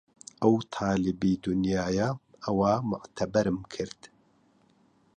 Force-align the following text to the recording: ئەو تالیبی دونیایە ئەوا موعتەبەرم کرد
ئەو 0.41 0.55
تالیبی 0.73 1.33
دونیایە 1.43 2.07
ئەوا 2.43 2.73
موعتەبەرم 2.89 3.59
کرد 3.73 3.99